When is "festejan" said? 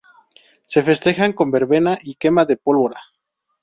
0.81-1.31